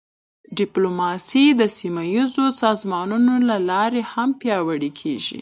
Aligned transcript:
ډیپلوماسي 0.57 1.45
د 1.59 1.61
سیمهییزو 1.79 2.45
سازمانونو 2.61 3.33
له 3.49 3.57
لارې 3.69 4.01
هم 4.11 4.29
پیاوړې 4.41 4.89
کېږي. 4.99 5.39